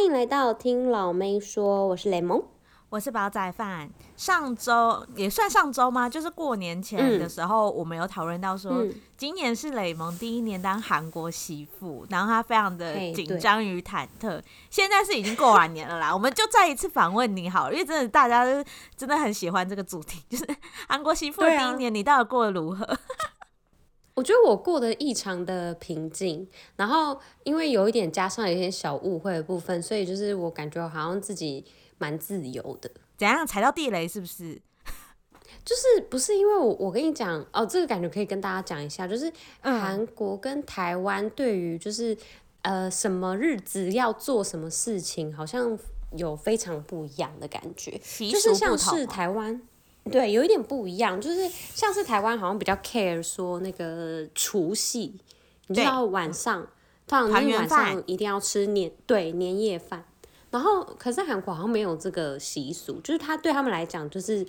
[0.00, 2.42] 欢迎来到听老妹说，我是雷蒙，
[2.88, 3.90] 我是煲仔饭。
[4.16, 6.08] 上周也算上周吗？
[6.08, 14.40] 就是过年前的时候，我们有讨论到说，嗯、今年是雷蒙第一年当韩国媳妇，然后他非常的紧张与忐忑。
[14.70, 18.42] 现在是已经过完年了啦， 我们就再一次访问你好了，因为真的大家
[18.96, 20.46] 真的很喜欢这个主题，就是
[20.88, 22.98] 韩国媳妇的第一年，你到底过得如何？
[24.14, 26.46] 我觉得我过得异常的平静，
[26.76, 31.64] 然后因为有一点加上有一些小误会的部分，所以就是我感觉好像自己
[31.98, 32.90] 蛮自由的。
[33.16, 34.60] 怎样踩到地雷是不是？
[35.64, 42.16] 就是不是因为我我跟你讲哦，这个感觉可以跟大家讲一下，就是韩国跟台湾对于就是
[42.62, 45.78] 呃什么日子要做什么事情，好像
[46.16, 47.92] 有非常不一样的感觉，
[48.30, 49.62] 就是像是台湾。
[50.10, 55.14] 对，有一点不一样，就是像是台湾好像比较 care 说那个除夕，
[55.66, 56.66] 你知道晚上，
[57.06, 60.04] 通常就是晚上一定要吃年对年夜饭。
[60.50, 64.44] 然后，可是韩国好像没有这个习俗，就是他对他们来讲，就是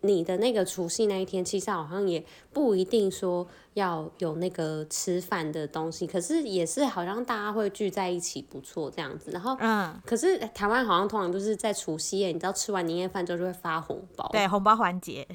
[0.00, 9.30] 你的那个除夕那一天，其实好像也不一定说要有那个吃饭的东西，可是也是好像大家会聚在一起，不错这样子。
[9.32, 15.28] 然后，嗯，可是台湾好像通常都是在除夕夜，你知道吃完年夜饭之后就会发红包，对，红包环节。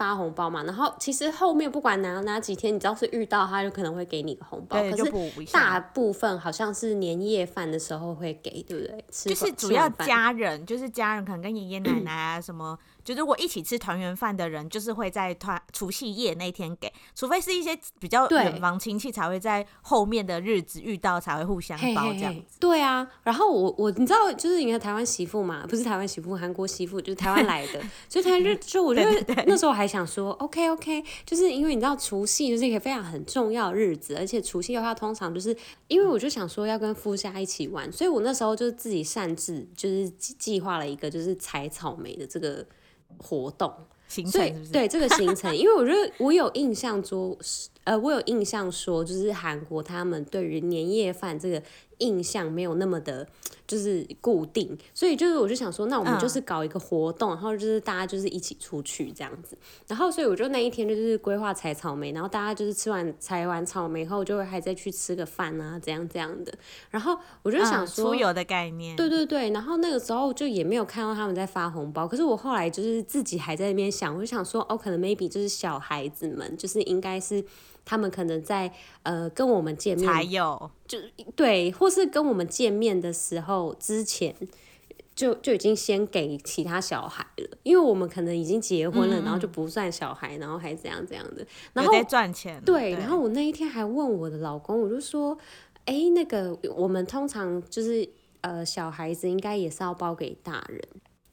[0.00, 4.80] 发红包嘛，然后其实后面不管哪哪几天，你只要是遇到他，就可能会给你个红包。
[4.80, 9.04] 可是大部分好像是年夜饭的时候会给，对不对？
[9.10, 12.78] 就是主要家人，就是家人可能跟爷爷奶奶啊什么。
[13.04, 22.58] 就如果一起吃团圆饭的人，就是会在团除夕夜那天给，除非是一些比较远房亲戚才会在后面的日子遇到才会互相包这样子。
[22.58, 35.56] 对啊，然后我我你知道，就是你看台湾媳妇嘛，不是台湾媳妇，韩国媳妇就是台湾来的， 所以他就就我觉得那时候还想说，OK OK，就是因为你知道除夕就是一个非常很重要的日子，而且除夕的话通常就是
[35.88, 42.66] 因为我就想说要跟夫家一起玩，所以我那时候就自己擅自就是计划了一个就是采草莓的这个。
[43.18, 43.72] 活动
[44.08, 44.72] 行程是不是？
[44.72, 47.36] 对这个行程，因为我觉得我有印象说，
[47.84, 51.62] 呃，我有印象说，就是韩国他们对于年夜饭这个。
[52.00, 53.28] 印象没有那么的，
[53.70, 66.52] 就是固定，所以就是我就想说，那我们就是搞一个活动，嗯、然后就是大家就是一起出去这样子，然后所以我就那一天就是规划采草莓，然后大家就是吃完采完草莓后，就会还再去吃个饭啊，这样这样的，
[66.90, 77.44] 然后我就想说，出游的概念，对对对，然后那个时候就也没有看到他们在发红包，可是我后来就是自己还在那边想，我就想说，哦，可能 maybe 就是小孩子们，就是应该是。
[77.84, 80.70] 他们可能在呃跟我们见面，才有。
[80.86, 80.98] 就
[81.36, 84.34] 对，或是跟我们见面的时候之前
[85.14, 95.36] 就就已经先给其他小孩了，因为我们可能已经结婚了，嗯、然后就不算小孩，然后还怎样怎样的，然后赚钱对，然后我那一天还问我的老公，我就说，
[95.84, 98.08] 哎、欸，那个我们通常就是
[98.40, 100.82] 呃小孩子应该也是要包给大人，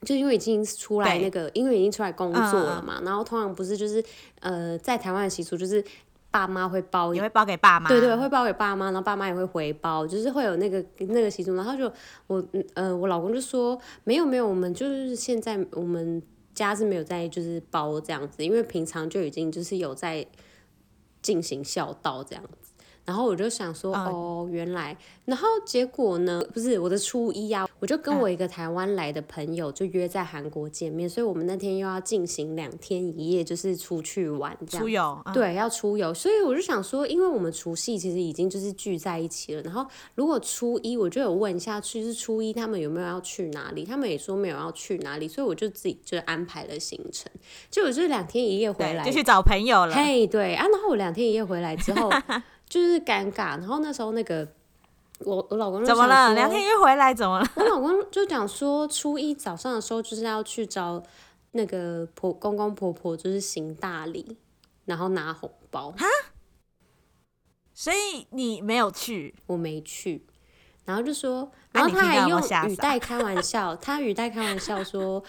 [0.02, 4.03] 就因为已经出来那个，因为已经出来工作了嘛，嗯、然后通常不是就是
[4.41, 5.84] 呃在台湾的习俗就是。
[6.29, 7.88] 爸妈会包，也会包给爸妈。
[7.88, 11.55] 对对，会包给爸妈，然后爸妈也会回包，就是会有那个那个习俗。
[11.55, 11.91] 然后就
[12.27, 12.43] 我
[12.73, 16.21] 呃，我老公就说没有没有，我们就是现在我们
[16.53, 20.25] 家是没有在就是包这样子，因为平常就已经就是有在
[21.21, 22.66] 进行孝道这样子。
[23.07, 26.44] 然后我就想说，哦，原来，然后结果呢？
[26.53, 34.84] 不是我的初一啊，我就跟我一个台湾来的朋友就约在韩国见面，所以我们那天又要进行两天一夜，就是出去玩这样。
[34.84, 35.17] 出游。
[35.34, 43.85] 对，要出游，所以我就想说，因为我们除夕其实已经就是聚在一起了，然后如果初一，我就有问一下，其实初一他们有没有要去哪里？
[43.85, 47.31] 他们也说没有要去哪里，所以我就自己就安排了行程，
[47.72, 49.96] 就我就是两天一夜回来，就去找朋友了。
[49.96, 52.12] 嘿，对啊，然后我两天一夜回来之后。
[52.69, 54.47] 就是尴尬，然后那时候那个
[55.19, 56.33] 我我老公怎么了？
[56.33, 57.47] 两天一回来怎么了？
[57.55, 61.01] 我老公就讲说，初一早上的时候就是要去找
[61.51, 64.37] 那个婆公公婆婆，就是行大礼，
[64.85, 65.91] 然后拿红包。
[65.91, 66.05] 哈？
[67.73, 69.35] 所以你没有去？
[69.46, 70.25] 我没去。
[70.85, 75.23] 然后就说，然后他还用语带开玩笑，他语带开玩笑说。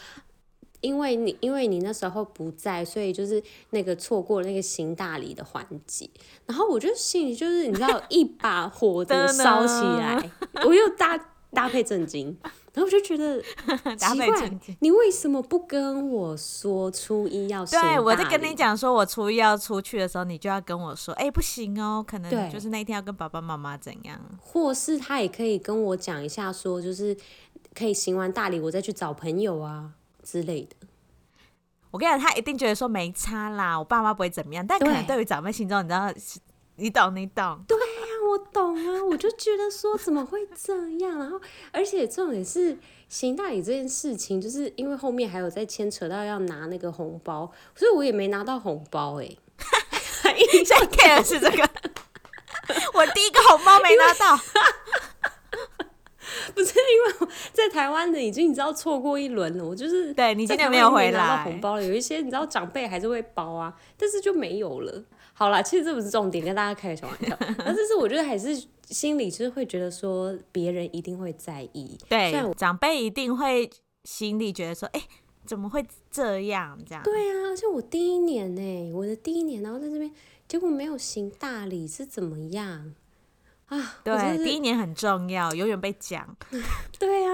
[0.81, 6.09] 因为你因为你那时候不在，所以就是那个错过了那个行大礼的环节，
[6.47, 10.31] 然后我就心里就是你知道一把火的烧起来，
[10.65, 11.19] 我又搭
[11.53, 12.37] 搭配震惊，
[12.75, 13.41] 然后我就觉得
[13.97, 17.65] 奇怪，你为什么不跟我说初一要？
[17.67, 27.17] 对，我在跟你讲说我初一要出去的时候，你就要跟我说，哎，不行哦，可能就是那一天要跟爸爸妈妈怎样，或是他也可以跟我讲一下，说就是
[27.75, 29.95] 可以行完大礼，我再去找朋友啊。
[30.31, 30.77] 之类的，
[31.91, 34.67] 我跟你讲，他一定觉得说没差啦，我爸妈不会怎么样。
[34.67, 36.13] 但可能对于长辈心中，你知道，
[36.77, 37.65] 你懂，你懂。
[37.67, 41.19] 对呀、啊，我懂啊， 我就觉得说怎么会这样？
[41.19, 41.41] 然后
[41.73, 42.79] 而且重点是
[43.09, 49.39] 行大礼这件事情，就是因为后面还有在牵扯到要拿那个红包，所以我也没拿到红包哎、欸。
[50.53, 51.63] 印象 care 是这个，
[52.93, 54.39] 我第一个红包没拿到。
[56.55, 61.85] 不是因为我在台湾的已经你知道错过一轮了，我就是对你今天没有回来拿到红包了。
[61.85, 65.05] 有一些你知道长辈还是会包啊，但是就没有了。
[65.33, 67.37] 好啦，其实这不是重点，跟大家开个小玩笑。
[67.59, 73.71] 但是我觉得还是心里就是会觉得说别人一定会在意，对，长辈一定会
[74.05, 75.07] 心里觉得说，哎、欸，
[75.47, 77.05] 怎么会这样这样？
[77.05, 80.11] 对啊，就我第一年呢、欸，我的第一年，然后在这边
[80.49, 82.95] 结果没有行大礼是怎么样？
[83.69, 86.37] 啊，对，第一年很重要，永远被讲。
[86.99, 87.31] 对啊，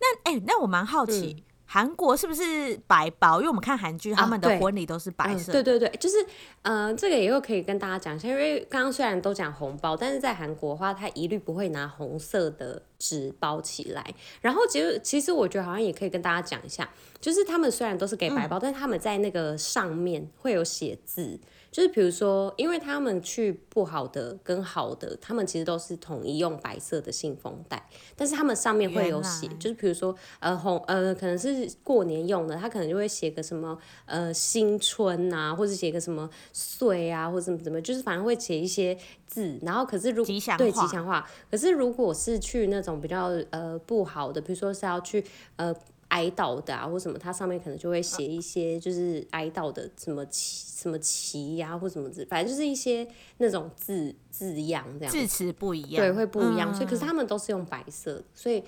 [0.00, 3.36] 那哎、欸，那我蛮好奇，韩、嗯、国是不是白包？
[3.40, 5.54] 因为我们看韩剧，他们的婚礼都是白色、啊嗯。
[5.54, 6.16] 对对对，就是，
[6.62, 14.02] 呃，这个也又可以跟大家讲一下，因为刚刚虽然都讲红包，但是在韩国的话，他一律不会拿红色的纸包起来。
[14.40, 16.88] 然后其实，其实我觉得好像也可以跟大家讲一下，
[17.20, 21.38] 就是他们虽然都是给白包，嗯、但是他们在那个上面会有写字。
[21.70, 45.24] 就是比如说，因为他们去不好的跟好的，他们其实都是统一用白色的信封袋，但是他们上面会有写，就是比如说呃红呃可能是过年用的，他可能就会写个什么呃新春啊，或者写个什么岁啊，或者怎么怎么，就是反正会写一些字，然后可是如果对吉祥话，可是如果是去那种比较呃不好的，比如说是要去
[45.56, 45.74] 呃。
[46.10, 53.06] 哀悼的啊，或什么，它上面可能就会写一些，就是哀悼的什么旗、什么旗呀、啊，或什么字，反正就是一些
[53.38, 55.12] 那种字字样这样。
[55.12, 56.72] 字词不一样，对，会不一样。
[56.72, 58.62] 嗯、所以，可是他们都是用白色，所以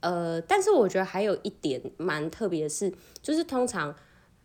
[0.00, 3.94] 呃，但是我觉得还有一点蛮特别的是，就是通常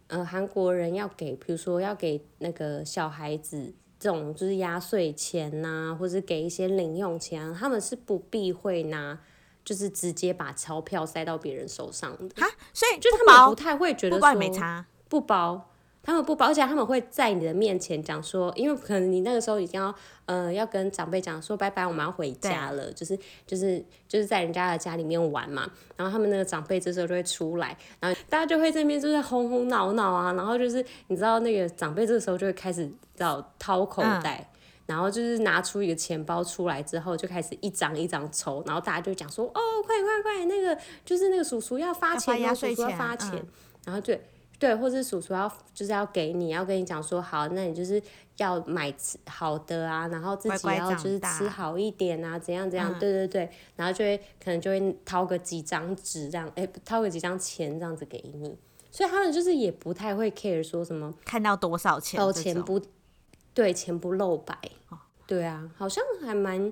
[0.08, 9.20] 呃韩国人要给，比如说要给那个小孩子这种就是压岁钱呐、啊，或是给一些零用钱、啊，他们是不避讳拿。
[9.66, 15.72] 就是直接把钞票塞到别人手上的，哈，所以就他们不太会觉得说没差，不包，
[16.04, 19.94] 他们不包，而且他们会在你的面前讲说，因为可能你那个时候已经要，
[20.28, 23.18] 呃，要跟长辈讲说拜拜，我们要回家了，就是
[23.48, 25.68] 就是就是在人家的家里面玩嘛，
[25.98, 34.48] 然后他们那个长辈这时候就会出来，然后大家就会这边就是哄哄闹闹啊，然后就是你知道那个长辈这个时候就会开始找掏口袋。
[34.88, 43.32] 嗯然后就是拿出一个钱包出来之后，就开始一张一张抽，然后大家就讲说：“哦，快快快，那个就是那个叔叔要发钱，要叔叔要发钱。
[43.34, 43.48] 嗯”
[43.86, 44.24] 然后对
[44.60, 48.00] 对，或者叔叔要就是要给你，要跟你讲说：“好，那你就是
[48.38, 52.94] 要买吃好的啊，然后自己要就是吃好一点啊，怎样怎样。
[52.94, 58.56] 嗯”对对对，然后就会可能就会掏个几张纸这样，哎，掏个几张钱这样子给你。
[58.92, 62.80] 所以他们就是也不太会 care 说什么看到多少钱，哦，钱不。
[63.56, 64.56] 对，钱不露白，
[65.26, 66.72] 对啊，好像还蛮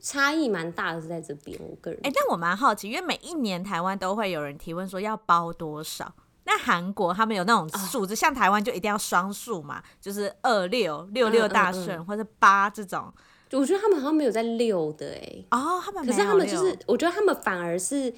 [0.00, 1.58] 差异蛮大的，是在这边。
[1.60, 6.12] 我个人，哎、欸，但我蛮好奇，因为每一年台湾都会有人提问说要包多少，
[6.44, 13.10] 那韩国他们有那种数字，哦、像台湾就一定要双数嘛，就是二六六六大顺、嗯嗯嗯、或者八这种。
[13.52, 18.12] 我觉得他们好像没有在六的哎，哦，他们，可是他们就是，我觉得他们反而是。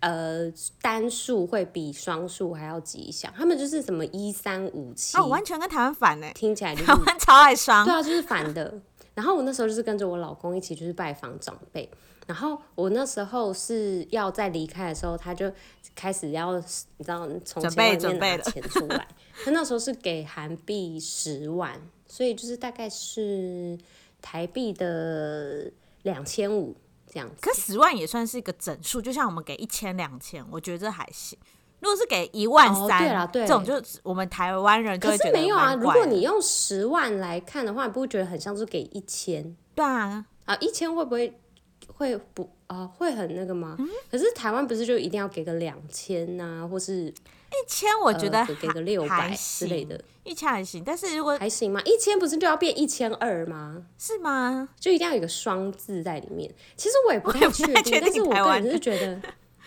[0.00, 8.80] 呃，单数会比双数还要吉祥，他们就是什么一三五七哦，完全跟台湾反呢，听起来就是台湾超爱双，对啊，就是反的。
[9.14, 11.90] 然后我那时候就是跟着我老公一起就是拜访长辈，
[12.28, 15.52] 然后我那时候是要在离开的时候，他就
[15.96, 19.08] 开始要你知道从钱里面拿钱出来，
[19.44, 23.76] 他那时候是给韩币十万，所以就是大概是
[24.22, 26.76] 台币的两千五。
[27.18, 31.36] 这样子，可十万也算是一个整数，就像我们给一千、两千，我觉得这还行。
[31.80, 35.30] 如果是给一万三，对啦，对，这种就是我们台湾人就会觉得。
[35.32, 39.56] 可是没有啊，如果你用十万来看的话，你不会觉得很像是给一千？
[39.74, 41.36] 对啊，啊，一千会不会
[41.88, 42.86] 会不啊？
[42.86, 43.74] 会很那个吗？
[43.78, 47.12] 嗯、可是台湾不是就一定要给个两千呐，或是？
[47.50, 51.80] 一千我觉得、呃、给个六百之类的，一千还行，但是如果还行吗？
[51.84, 53.84] 一千不是就要变一千二吗？
[53.98, 54.68] 是吗？
[54.78, 56.52] 就一定要有个双字在里面。
[56.76, 59.20] 其实我也不太确定，定，但是我个人是觉得，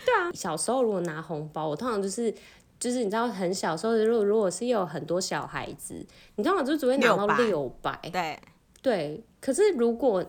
[0.06, 0.30] 对啊。
[0.32, 2.32] 小时候如果拿红包，我通常就是
[2.78, 8.38] 就是你知道很小时候，如果如果是有很多小孩子，你通常就只会拿到六百，对
[8.80, 9.24] 对。
[9.40, 10.24] 可是如果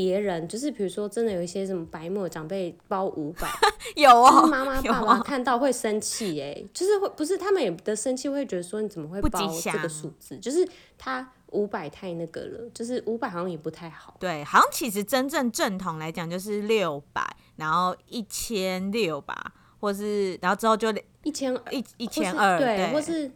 [0.00, 3.48] 别人就是比如说真的有一些什么白目长辈包五百，
[3.96, 10.38] 有哦，妈妈爸爸看到会生气哎，就是会不是他们也的生气，会觉得说你怎么会包这个数字？
[10.38, 14.16] 就是他五百太那个了，就是五百好像也不太好。
[14.20, 23.28] 对，好像其实真正正统来讲就是六百，然后一千六吧，或是然后之后就一千一一千二，对，对或是。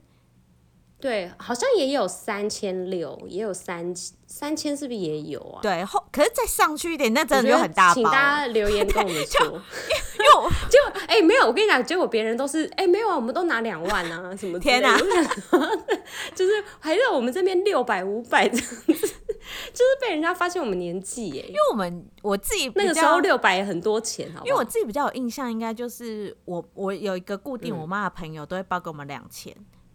[1.02, 3.92] 对，好像也有三千六，也有三
[4.25, 5.59] 三千，是不是也有啊？
[5.61, 7.94] 对，后可是再上去一点，那真的就很大包。
[7.94, 10.78] 请大家留言跟我们说，因为我就
[11.09, 14.99] 哎、欸、没有，我跟你讲，结果别人都是哎、欸、没有啊，我们都拿两万啊，什么天哪、啊，
[16.37, 29.52] 就是还在我们这边六百五百这样子，就是被人家发现我们年纪耶，因为我们我自己那个时候六百很多钱好好，因为我自己比较有印象，应该就是我我有一个固定我妈的朋友都会包给我们两千。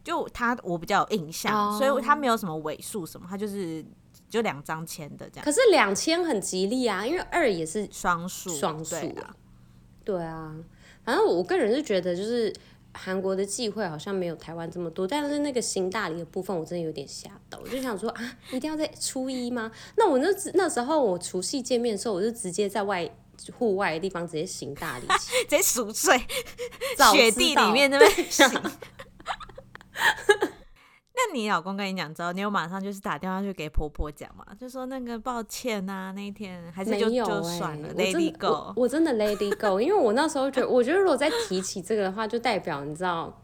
[0.08, 1.78] 就他，我比较有印象，oh.
[1.78, 3.84] 所以他没有什么尾数什么，他就是
[4.30, 5.44] 就两张签的这样。
[5.44, 9.36] 可是两千很吉利啊，因为二也是双数，双数啊。
[10.06, 10.56] 对啊，
[11.04, 12.54] 反正我个人是觉得，就是
[12.94, 19.70] 韩国的忌讳好像没有台湾这么多，但是那个行大礼的部分，我真的有点吓到，我就想说啊，一定要在初一吗？
[19.98, 23.12] 那我那那时候我除夕见面的时候，我就直接在外
[23.58, 25.08] 户外的地方直接行大礼，
[25.50, 26.18] 直接熟睡，
[27.12, 28.50] 雪地里面那边行。
[31.20, 34.46] 那你老公跟你讲之后，你有马上就是打电话去给婆婆讲嘛？
[34.60, 38.74] 就说那个抱歉啊，那一天还是就就算了 it go 我。
[38.78, 43.42] 我真的 it go，因为我那时候觉得， 我觉得如果再提起这个的话，就代表你知道，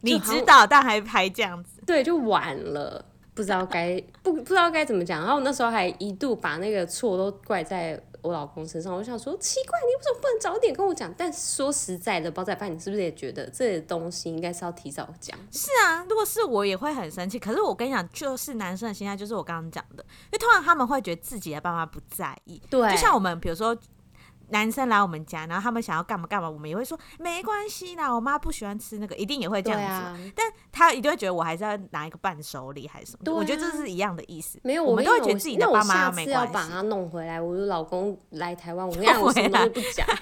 [0.00, 5.20] 你知道，但还还这样子，对，就晚了，不知道该不不知道该怎么讲。
[5.20, 8.02] 然后我那时候还一度把那个错都怪在。
[8.24, 11.12] 我老公身上，我想说奇怪，你为什么不能早点跟我讲？
[11.14, 15.38] 但说实在的，煲仔饭，你是不是也觉得这东西应该是要提早讲？
[15.52, 17.38] 是啊，如果是我也会很生气。
[17.38, 22.58] 可是我跟你讲，就是男生的心态，就是我刚刚讲的，因为通常他们会觉得自己的爸妈不在意。
[22.70, 23.76] 对，就像我们，比如说。
[24.54, 28.14] 男生来我们家，然后他们想要干嘛干嘛，我们也会说没关系啦。
[28.14, 29.86] 我妈不喜欢吃那个，一定也会这样子。
[29.86, 33.24] 啊、但他一定会觉得我还是要拿一个伴手礼还是什么。
[33.24, 34.60] 对、啊，我觉得这是一样的意思。
[34.62, 36.30] 没有，我们都会觉得自己的爸妈没关系。
[36.30, 37.40] 要把他弄回来。
[37.40, 40.06] 我的老公来台湾，我跟他我什么都不讲。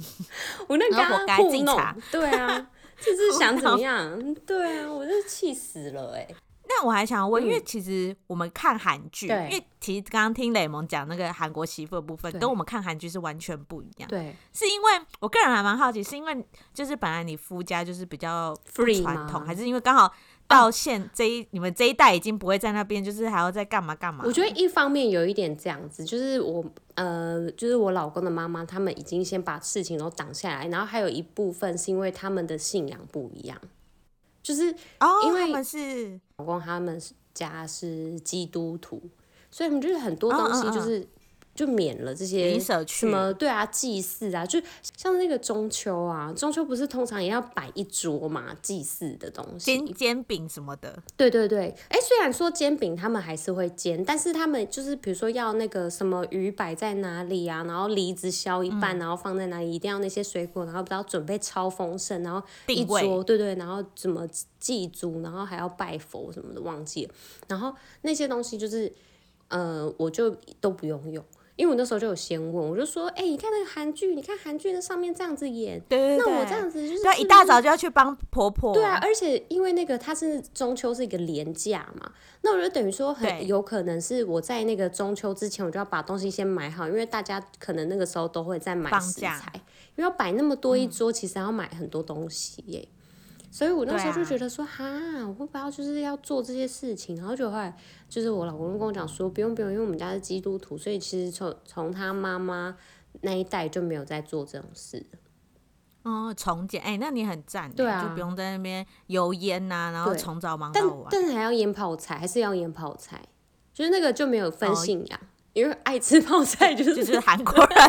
[0.66, 1.78] 我那个该糊弄。
[2.10, 4.18] 对啊，就是想怎么样？
[4.46, 6.36] 对啊，我就是气死了哎、欸。
[6.72, 14.08] 那我还想要问，因为其实我们看韩剧，因为其实刚刚听雷蒙讲那个韩国媳妇的部分，跟我们看韩剧是完全不一样。
[14.08, 20.12] 对，是因为我个人还蛮好奇，是因为就是本来你夫家就是比较传统，还是因为刚好
[20.46, 24.22] 到现这一你们这一代已经不会在那边，就是还要再干嘛干嘛？
[24.24, 33.60] 我觉得一方面有一点这样子，就是我呃，就是我老公的妈妈，他们已经先把事情都挡下来，然后还有一部分是因为他们的信仰不一样。
[34.42, 34.62] 就是
[35.24, 37.00] 因为他们是老公，他们
[37.34, 39.02] 家是基督徒，
[39.50, 41.08] 所以我们就是很多东西就是。
[41.60, 44.58] 就免了这些什么对啊，祭祀啊，就
[44.96, 51.02] 像那个中秋啊，中秋不是通常也要摆一桌嘛，祭祀的东西，煎煎饼什么的。
[51.18, 64.26] 对对对，哎、欸，虽然说煎饼他们还是会煎，但是他们就是比如说要那个什么鱼摆在哪里啊，然后梨子削一半，然后放在哪里，一定要那些水果，然后不知道准备超丰盛，然后一桌对对，然后怎么
[64.58, 67.12] 祭祖，然后还要拜佛什么的，忘记了。
[67.48, 68.90] 然后那些东西就是
[69.48, 71.22] 呃，我就都不用用。
[71.60, 78.72] 因为我那时候就有先问，我就说，哎、欸，你看那个韩剧，你看韩剧那上面这样子演，对对对，那我这样子就是，对，一大早就要去帮婆婆。
[78.72, 89.52] 对啊，而且因为那个它是中秋是一个连假嘛，那我就等于说很有可能是我在那个中秋之前，我就要把东西先买好，因为大家可能那个时候都会在买食材，
[89.96, 92.88] 因为要摆那么多一桌，其实要买很多东西耶。
[92.90, 92.96] 嗯
[93.50, 97.76] 所以我那时候就觉得说，哈、啊，我会不要就是要做这些事情，然后就后来
[98.08, 102.76] 就是我老公跟我讲说，不用不用，因为我们家是基督徒，所以其实从从他妈妈
[103.22, 105.04] 那一代就没有在做这种事。
[106.02, 113.20] 哦，重建，哎、欸，那你很赞，对啊，就不用在那边油烟呐、啊，然后从早忙到晚，但但是还要腌泡菜，还是要腌泡菜，
[113.74, 117.88] 就是那个就没有分信仰，哦、因为爱吃泡菜 就是就是韩国人， 要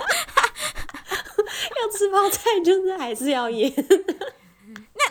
[1.95, 3.71] 吃泡菜就是还是要腌。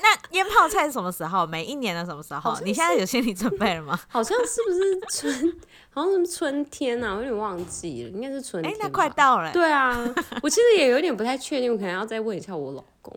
[0.02, 1.46] 那那腌泡菜是什么时候？
[1.46, 2.56] 每一年的什么时候？
[2.64, 3.98] 你现在有心理准备了吗？
[4.08, 5.56] 好像是不是春？
[5.90, 8.72] 好像是春天啊，我有点忘记了，应该是春天。
[8.72, 9.52] 哎、欸，那快到了。
[9.52, 9.96] 对啊，
[10.42, 13.12] 我其实也有点不太确定，我可能要再问一下我老公。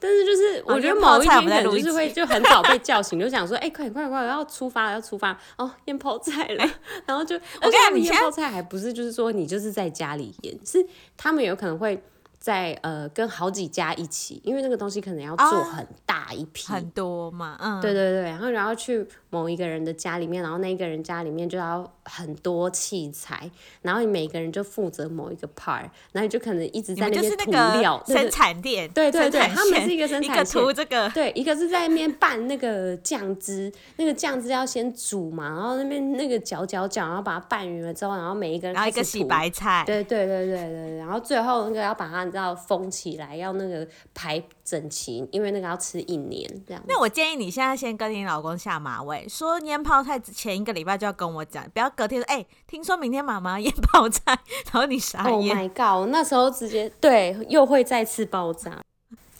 [0.00, 6.64] 但是就是我觉得某一天可能就是会就很早被叫醒，就想说，哎、欸，快点快点快点，要出发了，要出发哦，腌泡菜了。
[6.64, 6.70] 欸、
[7.06, 10.84] 然后就我跟你，腌泡菜还不是就是说你就是在家里腌，是
[11.16, 12.02] 他们有可能会。
[12.38, 23.50] 在呃，跟好几家一起，因为那个东西可能要做很大一批，啊、很多嘛，嗯，对对对，然后然后去某一个人的家里面，然后那一个人家里面就要很多器材，
[23.82, 25.80] 然后你每个人就负责某一个 part，
[26.12, 42.27] 然后你就可能一直在那边涂料，生产店，对对对，他们是一个生产线，一个涂这个，对，一个是在那边拌那个酱汁，那个酱汁要先煮嘛，然后那边那个搅搅搅，然后把它拌匀了之后，然后每一个人，然后一个洗白菜，对对对对对，然后最后那个要把它。
[42.28, 46.82] 你知道封起来，要那个排整齐，因为那个要吃一年这样。
[46.86, 54.38] 那我建议你现在先跟你老公下马威，说腌泡菜前一个礼拜就要跟我讲，不要隔天说，哎、欸，听说明天妈妈腌泡菜，
[54.70, 55.32] 然后你傻眼。
[55.32, 56.10] Oh my god！
[56.12, 58.80] 那时候直接对，又会再次爆炸。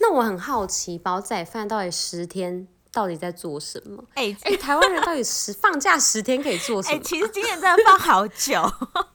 [0.00, 2.66] 那我很好奇，煲仔饭到底十天？
[2.90, 4.02] 到底在做什么？
[4.14, 6.96] 哎、欸、哎、欸，台湾人到底十放假十天可以做什么？
[6.96, 9.07] 哎、欸，其实今年真的放好久，太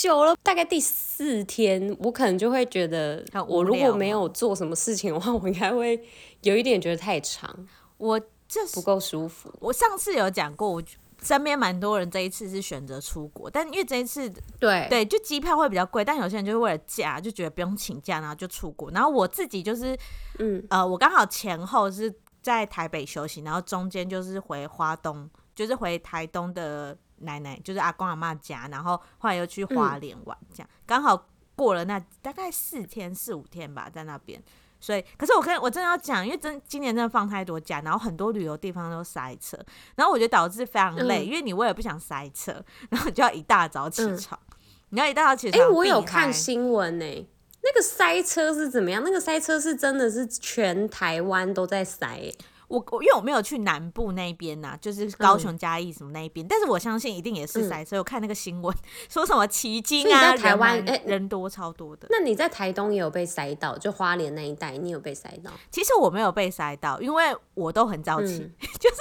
[0.00, 0.36] 久了。
[0.42, 6.00] 大概第四天，我可能就会觉得，我如果没有做什么事情的话，我应该会
[6.42, 9.52] 有一点觉得太长，我这不够舒服。
[9.60, 10.82] 我上次有讲过，我
[11.22, 18.90] 身边蛮多人这一次是选择出国，但因为这一次对对，就机票会比较贵，但有些人就是为了假，就觉得不用请假，然后就出国。
[18.90, 19.96] 然后我自己就是，
[20.38, 22.12] 嗯呃，我刚好前后是。
[22.42, 34.42] 在台北休息，然后中间就是回花东，就是回台东的奶奶，就是阿公阿嬷家，然后后来又去花莲玩，这样刚、嗯、好过了那大概四天四五天吧，在那边。
[34.78, 39.58] 所以，可是我跟我真的要讲，因为真今年真的放太多假，然后很多旅游地方都塞车，
[39.94, 44.56] 然后我觉得导致非常累，嗯、因为你我也不想塞车， 然后就要一大早起床，嗯、
[44.90, 45.62] 你要一大早起床。
[45.62, 47.26] 哎、欸，我有看新闻呢、欸。
[47.62, 49.02] 那个塞车是怎么样？
[49.02, 52.34] 那个塞车是真的是全台湾都在塞、欸。
[52.68, 57.96] 我我因为我没有去南部那边呐、啊，就是高雄嘉义什么那一边、嗯，但是我相信一定也是塞车。
[57.96, 58.76] 嗯、我看那个新闻
[59.08, 62.08] 说什么奇经啊，在台湾哎、欸、人多超多的。
[62.10, 63.78] 那你在台东也有被塞到？
[63.78, 65.50] 就花莲那一带，你有被塞到？
[65.70, 68.96] 其实我没有被塞到，因为我都很早起，嗯、 就是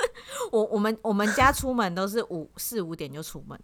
[0.52, 3.60] 我我们我们家出门都是五四五点就出门。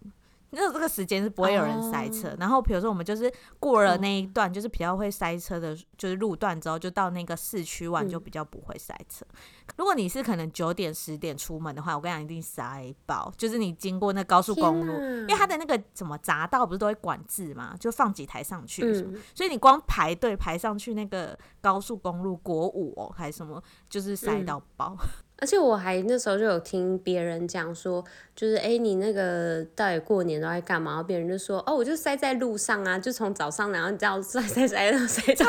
[0.54, 2.40] 那这个时间是不会有人塞车，oh.
[2.40, 9.24] 然后比如说我们就是过了那一段，就是比较会塞车的，就是路段之后，就到那个市区玩就比较不会塞车。
[9.30, 9.36] 嗯、
[9.78, 24.94] 如果你是可能九点十点出门的话，我跟你讲一定塞爆，就是你经过那高速公路，因为它的那个什么匝道不是都会管制嘛，就放几台上去，嗯、所以你光排队排上去那个高速公路国五哦还是什么，就是塞到爆。
[25.00, 25.08] 嗯
[25.38, 28.04] 而且我还那时候就有听别人讲说，
[28.36, 31.02] 就是哎、欸，你那个到底过年都在干嘛？
[31.02, 35.46] 别人就说，哦，我就塞在路上啊，就从早上然后你知道塞塞塞 塞到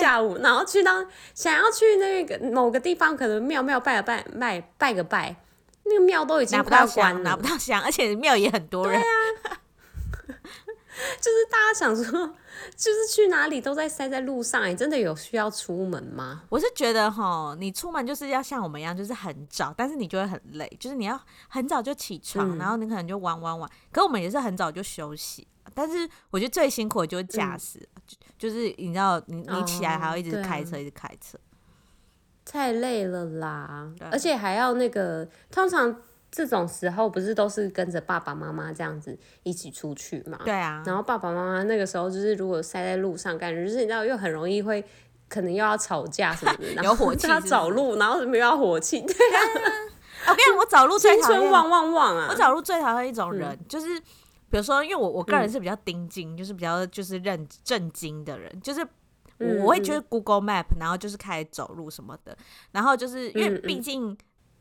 [0.00, 5.36] 下午，然后去到想要去那个某个地方，可能庙庙拜个拜拜拜个拜，
[5.84, 9.00] 那个庙都已经快关了，拿不到香，而且庙也很多人。
[9.00, 9.08] 对
[9.52, 9.60] 啊，
[11.20, 12.34] 就是大家想说。
[12.76, 16.42] 就是去哪里都在塞在路上，你真的有需要出门吗？
[16.48, 23.70] 我是觉得哈，你出门就是要像我们一样，就是很早，但是你就会很累，就是你要很早就起床，嗯、然后你可能就玩玩玩。
[23.92, 31.38] 可我们也是很早就休息，但是我觉得最辛苦的就是驾驶，嗯、就是你知道，你你起来还要一直开车，哦、一直开车，
[32.44, 36.02] 太累了啦，而且还要那个通常。
[36.36, 40.38] 这种时候不是都是跟着爸爸妈妈这样子一起出去嘛？
[40.44, 40.82] 对啊。
[40.84, 44.84] 然后爸爸妈妈那个时候就是如果塞在路上，感觉就是你知道又很容易会
[45.30, 47.26] 可能又要吵架什么的， 然后有火气。
[47.26, 49.00] 他找路，然后什么又要火气？
[49.00, 49.40] 对啊。
[50.28, 51.50] 我跟你讲，我找路最讨厌。
[51.50, 52.26] 旺旺旺啊！
[52.28, 53.98] 我找路最讨厌一种人，嗯、就是
[54.50, 58.86] 比如说，因为我我个人是比较盯紧、嗯，就是比较就是认正经的人，就是
[59.62, 62.36] 我会觉得 Google Map，然后就是开始走路什么的，
[62.72, 64.14] 然后就是因为毕竟。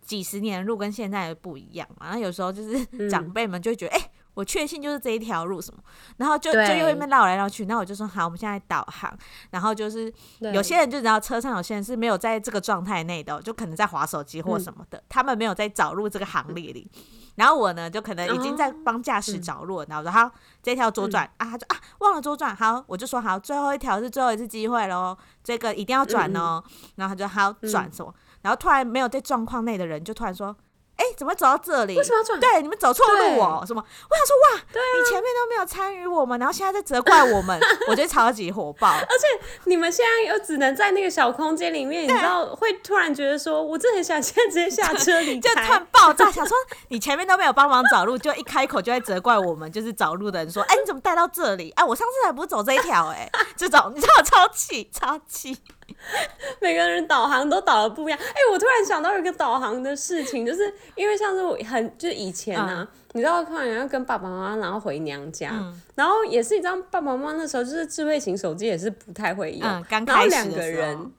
[0.06, 5.82] 几十年的路跟现在的不一样嘛，然后有时候就是长辈们就会觉得，哎、嗯欸，我确信就是这一条路什么，
[6.18, 9.18] 然后就就又一边绕来绕去，那我就说好，我们现在导航，
[9.50, 10.13] 然后就是
[10.54, 16.89] 有些人就知道车上有些人是没有在这个状态内的，就可能在划手机或什么的、嗯，他们没有在找路这个行列里，
[17.36, 20.32] 然后我呢就可能已经在帮驾驶着落，然后我说好，
[20.63, 28.13] 这条左转、嗯、啊，他就啊忘了左转，好，我就说好，最后一条是最后一次机会喽，这个一定要转哦、嗯，然后他就好转什么。
[28.41, 30.56] 然后突然没有在状况内的人就突然说
[30.97, 31.97] ：“哎，怎么走到这里？
[31.97, 32.39] 为什么要转？
[32.39, 33.84] 对，你们走错路哦，什么？
[34.10, 38.88] 我想说哇，对啊，你前面都没有参与我们，然后现在在责怪我们，我觉得超级火爆。
[38.95, 39.27] 而且
[39.65, 46.55] 你们现在又只能在那个小空间里面，你知道会突然觉得说，我真的很想 现在直接下车离开，就突然爆炸，想说
[46.88, 51.71] 你前面都没有帮忙找路，就一开口就在责怪我们，就是找路的人说：哎，你怎么带到这里？
[51.71, 53.08] 哎，我上次还不是走这一条？
[53.10, 55.58] 哎，这种你知道我超气，超气。”
[56.62, 58.19] 每个人导航都导的不一样。
[58.19, 71.12] 哎、欸，我突然想到一个导航的事情，就是因为像是我很就是以前啊，嗯、你知道，突然要跟爸爸妈妈然后回娘家，嗯、然后也是你知道，爸爸妈妈那时候就是智慧型手机也是不太会用，嗯、刚开始然后两个人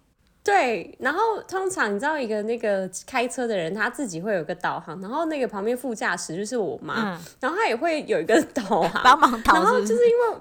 [0.42, 10.38] 对，然后通常你知道一个那个开车的人他自己会有一个导航，然后那个旁边副驾驶就是我妈、嗯，然后他也会有一个导航 帮忙导，然后就是因为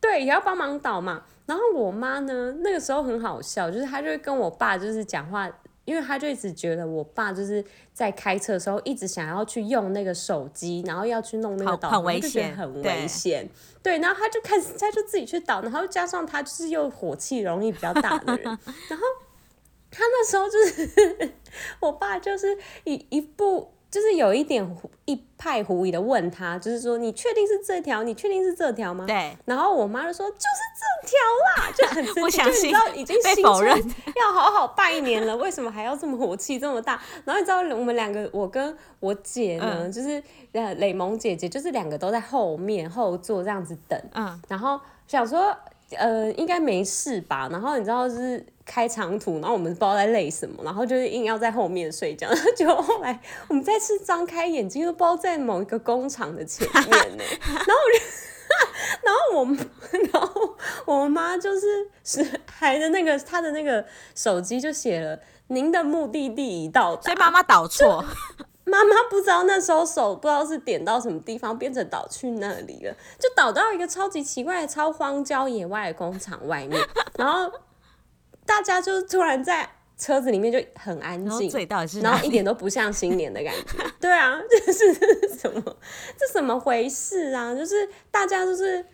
[0.00, 1.22] 对也要帮忙导嘛。
[1.50, 5.50] 然后我妈呢，那个时候很好笑，就是她就会跟我爸就是讲话，
[5.84, 13.50] 因为她就一直觉得我爸就是在开车的时候一直想要去用那个手机，然后要去弄那个导航，很危险，很危险。
[13.82, 18.44] 对，然后她就开始她就自己去导，然后加上她就是又火气容易比较大的人，
[18.88, 19.04] 然后
[19.90, 21.32] 他那时候就是
[21.80, 23.72] 我爸就是一一部。
[23.90, 28.02] 就是有一点一派狐疑的问他，就是说你确定是这条？
[28.02, 29.04] 你确定是这条吗？
[29.06, 29.36] 对。
[29.44, 33.76] 然后我妈就说就是这条啦， 就很不相信，就你知道已经被否认，
[34.16, 37.00] 要好好拜年了，为什么还要这么火气这么大？
[37.24, 40.22] 然后你知道我们两个，我跟我姐呢，嗯、就是
[40.52, 45.56] 呃蕾蒙姐姐，就是两个都在后面后座这样子等，嗯，然后想说。
[45.98, 47.48] 呃，应该没事吧？
[47.50, 52.28] 然后你知道就是开长途，然后我们不知道在累什么，然后就是硬要在后面睡觉。
[52.28, 57.24] 然后结果后来我们再次张开眼睛，都不知道在某一个工厂的前面呢。
[57.42, 57.98] 然后我就，
[59.02, 59.58] 然后我们，
[60.12, 68.04] 然后我妈就是是还的那个她的那个手机就写了您的目的地已到达，所以妈妈导错。
[68.66, 76.80] 妈妈不知道那时候手不知道是点到什么地方，变成导去那里了，就导到一个超级奇怪的超荒郊野外的工厂外面，
[77.18, 77.50] 然后
[78.50, 81.48] 大家就突然在车子里面就很安静，
[82.02, 83.84] 然后一点都不像新年的感觉。
[84.00, 84.92] 对啊， 这是
[85.38, 85.76] 什么？
[86.18, 87.54] 这什么回事啊？
[87.54, 88.84] 就是大家就是。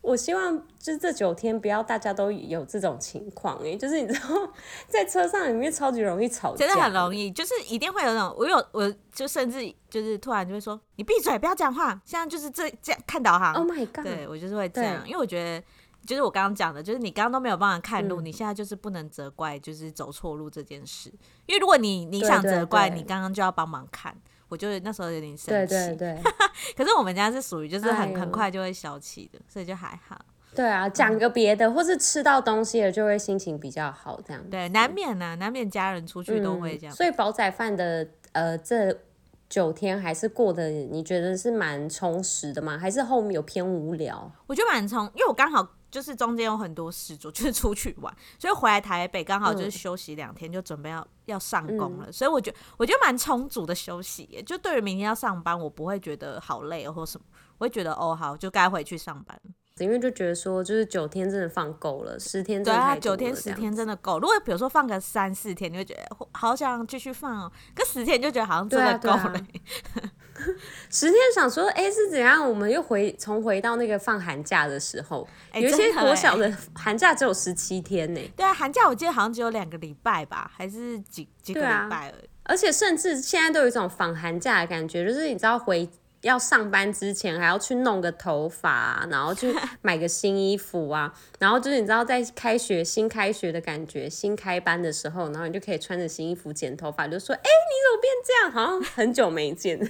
[0.00, 4.48] 我希望就是这九天不要大家都有这种情况哎，就是你知道
[4.86, 9.58] 在车上里面超级容易吵架，真的很容易，就是一定会有那种我有我就甚至
[9.90, 13.52] 就是突然就会说你闭嘴不要讲话，现在就是这这样看导航。
[13.54, 14.04] Oh my god！
[14.04, 15.62] 对我就是会这样，因为我觉得
[16.08, 21.12] 就是我刚刚讲的，就是你刚刚都没有办法看路，嗯，你现在就是不能责怪就是走错路这件事，
[21.44, 24.16] 因为如果你你想责怪，你刚刚就要帮忙看。
[24.48, 26.22] 我就那时候有点生气，对对对。
[26.74, 30.18] 可是我们家是属于就是很很快就会消气的，所以就还好。
[30.54, 34.42] 对啊，讲个别的，或是吃到东西了，就会心情比较好，这样。
[34.50, 36.94] 对，难免呢、啊，难免家人出去都会这样。
[36.94, 38.98] 嗯、所以煲仔饭的呃这
[39.50, 42.78] 九天还是过得你觉得是蛮充实的吗？
[42.78, 44.32] 还是后面有偏无聊？
[44.46, 45.74] 我觉得蛮充，因为我刚好。
[45.90, 52.06] 就是中间有很多事做， 就是出去玩，所以回来台北刚好就是休息两天，就准备要要上工了。
[52.06, 57.26] 嗯、所以我觉得我觉得蛮充足的休息耶，就对于明天要上班，我不会觉得好累或什么，
[57.58, 59.40] 我会觉得哦好，就该回去上班。
[59.78, 62.60] 因为就觉得说，就是九天真的放够了，十天。
[62.60, 64.18] 对啊，九天十天真的够。
[64.18, 67.52] 如果比如说放个三四天，你会觉得好想继续放哦。
[67.76, 69.40] 可十天就觉得好像真的够了。
[70.90, 72.48] 十天想说，哎、欸，是怎样？
[72.48, 78.20] 我们又回重回到那个放寒假的时候，欸、有一些国小的寒假只有十七天呢。
[78.36, 82.28] 对啊，寒假我记得好像只有两个礼拜吧，还是几几个礼拜而已。
[82.44, 85.88] 而且甚至现在都有一种放寒假的感觉，就是你知道回。
[86.22, 98.52] 要上班之前还要去弄个头发啊，然后去 买个新衣服啊，然后就是你知道在开学新开学的感觉，新开班的时候，然后你就可以穿着新衣服剪头发，就说：“哎、欸，你怎么变这样？
[98.52, 99.78] 好像很久没见。”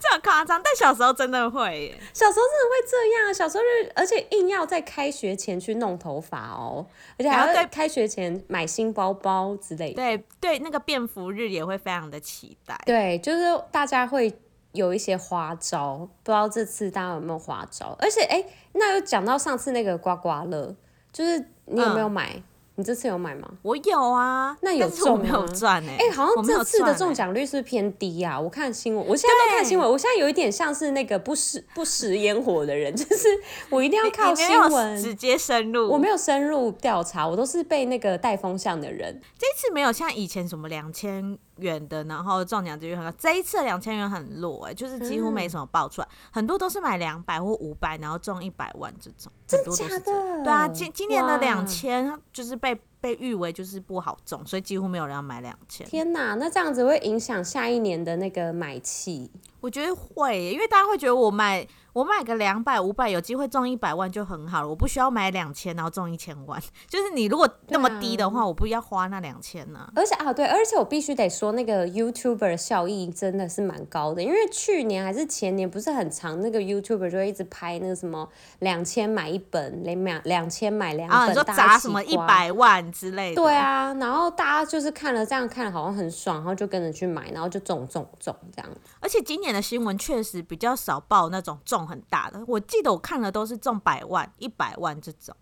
[0.00, 0.60] 这么夸张？
[0.62, 3.32] 但小时候真的会耶，小时候真的会这样。
[3.32, 6.86] 小时候就而且硬要在开学前去弄头发哦，
[7.18, 9.94] 而且还要在开学前买新包包之类的。
[9.94, 12.78] 对对，那个便服日也会非常的期待。
[12.84, 14.32] 对，就是大家会。
[14.74, 17.96] 有一些花招，不知道这次大家有没有花招？
[17.98, 20.76] 而且，哎、欸，那又讲到上次那个刮刮乐，
[21.10, 22.34] 就是你有没有买？
[22.34, 22.42] 嗯
[22.76, 23.48] 你这次有买吗？
[23.62, 25.92] 我有啊，那有中没有赚哎？
[25.96, 28.40] 哎、欸，好像这次的中奖率是偏低呀、啊。
[28.40, 33.28] 我看新闻，我现在都看新闻，我现在有一点像是那个不食不食烟火的人， 就是
[33.70, 35.88] 我一定要靠新闻直接深入。
[35.88, 39.20] 我没有深入调查，我都是被那个带风向的人。
[39.38, 43.12] 这次没有像以前什么两千元的，然后中奖几率很高。
[43.18, 49.32] 这一次两千元很弱哎、欸，就是几乎没什么爆出来，嗯、很多都是买两百或五百，然后中一百万这种。
[49.48, 50.42] 很多都是这样？
[50.42, 52.80] 对啊，今今年的两千就是被。
[53.04, 55.86] 被誉为就是不好中，所以几乎没有人要买两千。
[55.86, 59.30] 天哪，那这样子会影响下一年的那个买气？
[59.60, 61.66] 我觉得会，因为大家会觉得我买。
[61.94, 64.68] 我买个两百五百，有机会中一百万就很好了。
[64.68, 66.60] 我不需要买两千，然后中一千万。
[66.90, 69.88] 就是你如果那么低的话，啊、我不要花那两千呢。
[69.94, 74.20] 而且啊，对，而且我必须得说，那个 YouTuber 效益真的是蛮高的。
[74.20, 83.42] 因为去年还是前年不是很长，那个 YouTuber 就会一直拍那个什么两千买一本，两两千买两本，啊，你说砸什么一百万之类的。
[83.42, 88.70] 对啊，然后大家就是看了这样看好像很爽，然后就跟着去买，然后就中中中这样。
[89.00, 95.34] 而且今年的新闻确实比较少报那种中很大的，我记得我看了都是中百万、一百万这种。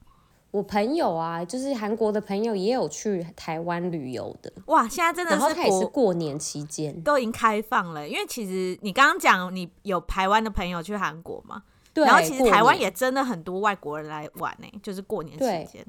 [0.51, 4.53] 我朋友啊，就是韩国的朋友也有去台湾旅游的。
[4.67, 11.62] 哇，现在真的是，然后他也是过年期间都已经开放了，因为其实你刚刚讲你有台湾的朋友去韩国嘛？
[11.95, 12.05] 对。
[12.05, 15.87] 然后其实台湾也真的很多外国人来玩呢、欸，就是过年期间。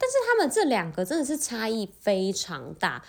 [0.00, 3.02] 但是他们这两个真的是差异非常大。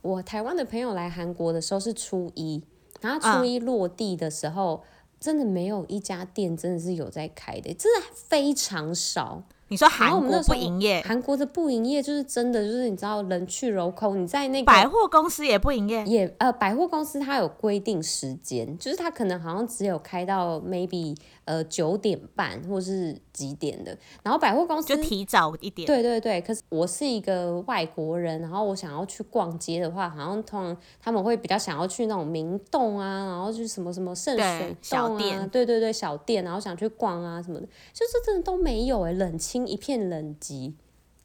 [0.00, 2.62] 我台湾的朋友来韩国的时候是初一，
[3.00, 9.42] 然后初一落地的时候，嗯、真的没有一家店真的是有在开的，真的非常少。
[9.68, 11.02] 你说韩国不营业？
[11.04, 14.22] 韩国的不营业就是真的，就是你知道人去楼空。
[14.22, 23.98] 你在那个百货公司也不营业，也呃百货公司它有规定时间，就是它可能好像只有开到 maybe 呃九点半或是几点的。
[24.22, 25.86] 然后百货公司就提早一点。
[25.86, 39.66] 对对对，可是我是一个外国人，然后我想要去逛街的话，好像通常他们会比较想要去那种明洞啊，然后就是什么什么圣水洞啊，小店，对对对小店，然后想去逛啊什么的，就是真的都没有哎、欸，冷清。
[39.66, 40.74] 一片冷寂，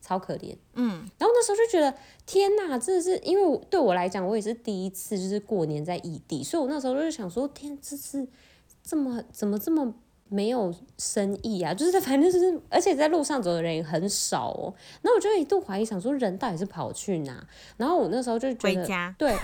[0.01, 0.55] 超可怜。
[0.73, 1.93] 嗯，然后那时候就觉得
[2.25, 8.27] 天哪，真的是因为对我来讲，我也是第一次就是过年在异地，所以我那时候就想说，天，这是
[8.81, 9.93] 这么怎么这么
[10.33, 11.73] 没有生意啊？
[11.73, 14.73] 就是反正就是，而且在路上走的人也很少哦。
[15.01, 17.45] 然后我就一度怀疑，想说人到底是跑去哪？
[17.75, 19.13] 然后我那时候就觉得，回家。
[19.17, 19.35] 对，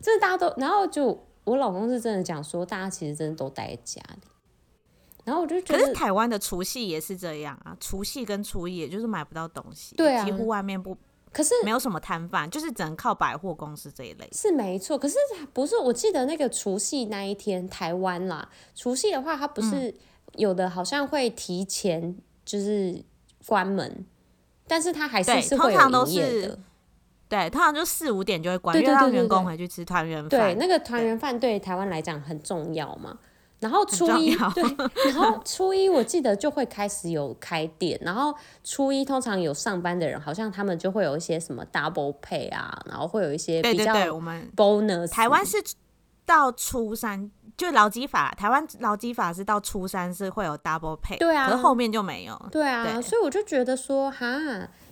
[0.00, 4.22] 真 的大家都，然后就我老公是真的讲说，大家其实真的都待在家里。
[5.24, 10.96] 然后我就觉得，可是台湾的除夕也是这样啊，除夕跟初一也就是买不到东西，对啊，几乎外面不，
[11.30, 14.26] 可是没有什么摊贩，就是只能靠百货公司这一类。
[14.32, 15.16] 是没错，可是
[15.52, 15.76] 不是？
[15.76, 19.94] 我记得那个除夕那一天，台湾啦，除夕的话，它不是
[20.36, 23.02] 有的好像会提前就是
[23.46, 24.04] 关门，嗯、
[24.66, 26.58] 但是他还是是会有营业的。
[27.28, 30.28] 对，通常就四五点就会关，因为让员工回去吃团圆饭。
[30.28, 33.18] 对，那个团圆饭对台湾来讲很重要嘛。
[33.60, 44.14] 然后初一对，然后初一我记得就会开始有开店，然后初一通常有上班的人，好像他们就会有一些什么 double pay 啊，然后会有一些比较。
[44.14, 45.62] 我们 bonus 台湾是
[46.24, 47.30] 到初三
[47.60, 52.34] 就劳基法，台湾劳基法是到初三是会有 double pay，对啊，可是后面就没有。
[52.50, 54.26] 对啊，对，所以我就觉得说哈。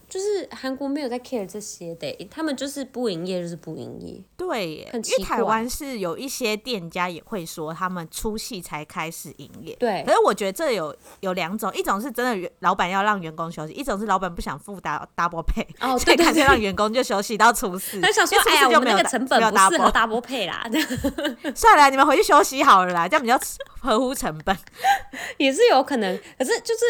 [0.09, 4.23] 就是韩国没有在 care 这些的，他们就是不营业就是不营业。
[4.37, 9.77] 对，因为台湾是有一些店家也会说他们除夕才开始营业。
[9.77, 18.01] 对，可是我觉得这有有两种，一种是真的老板要让员工休息，一种是老板不想付 double pay，哦，对，干脆让员工就休息到初四。
[18.01, 20.65] 他想说，哎呀，我们那个成本不适合 double pay 啦，
[21.55, 23.39] 算了，你们回去休息好了啦，这样比较
[23.81, 24.57] 合乎成本。
[25.37, 26.85] 也是有可能，可是就是。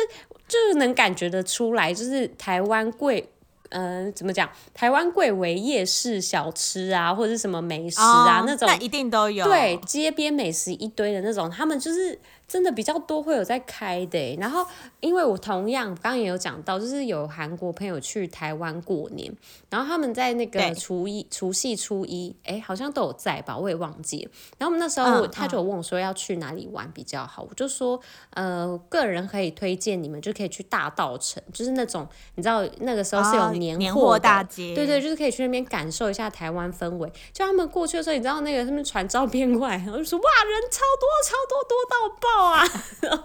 [0.48, 3.28] 就是能感觉得出来，就是台湾贵，
[3.68, 4.50] 嗯、呃，怎么讲？
[4.74, 9.44] 台湾贵为夜市小吃啊，或者是什么美食啊、哦、那种，那一定都有。
[9.44, 12.18] 对，街边美食一堆的那种，他们就是。
[12.48, 14.66] 真的比较多会有在开的，然后
[15.00, 19.30] 因为我同样刚刚也有讲到，就是有韩国朋友去台湾过年，
[19.68, 24.30] 然后他们在那个初一、除夕初一，哎，好像都有在吧，我也忘记了。
[24.56, 37.12] 然后我们那时候他就有问我说要去哪里玩比较好，我就说呃，个人可以推荐你们就可以去大稻城，就是那种你知道那个时候是有年货、哦、年货大街，对对，就是可以去那边感受一下台湾氛围。
[37.30, 42.37] 就他们过去的时候，你知道那个他们传照片过来，然后就说哇，人超多超多多到爆。
[42.42, 42.64] 啊，
[43.00, 43.24] 然后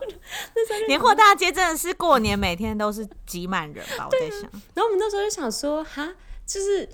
[0.87, 4.07] 年货大街真的是过年每天都是挤满人吧？
[4.09, 4.41] 我在想，
[4.73, 6.13] 然后我们那时候就想说，哈，
[6.45, 6.87] 就是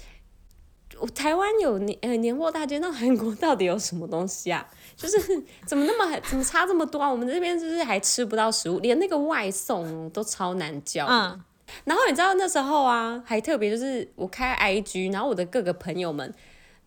[0.99, 4.67] 我台湾有年呃年货大街，那韩国到底有什么东西啊？
[4.97, 5.17] 就是
[5.65, 7.09] 怎么那么怎么差这么多啊？
[7.09, 11.05] 我们这边就是还吃不到食物，连那个外送都超难叫。
[11.05, 11.41] 嗯，
[11.85, 16.33] 然后你知道那时候啊，还特别就是我开 IG，然后我的各个朋友们。